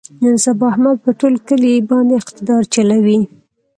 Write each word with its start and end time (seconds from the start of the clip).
نن 0.23 0.35
سبا 0.45 0.65
احمد 0.73 0.97
په 1.05 1.11
ټول 1.19 1.33
کلي 1.47 1.73
باندې 1.89 2.13
اقتدار 2.17 2.61
چلوي. 2.73 3.19